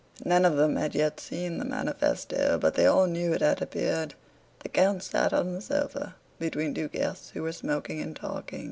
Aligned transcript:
None 0.25 0.45
of 0.45 0.57
them 0.57 0.77
had 0.77 0.95
yet 0.95 1.19
seen 1.19 1.59
the 1.59 1.63
manifesto, 1.63 2.57
but 2.59 2.73
they 2.73 2.87
all 2.87 3.05
knew 3.05 3.33
it 3.33 3.41
had 3.41 3.61
appeared. 3.61 4.15
The 4.61 4.69
count 4.69 5.03
sat 5.03 5.31
on 5.31 5.53
the 5.53 5.61
sofa 5.61 6.15
between 6.39 6.73
two 6.73 6.87
guests 6.87 7.29
who 7.29 7.43
were 7.43 7.51
smoking 7.53 8.01
and 8.01 8.15
talking. 8.15 8.59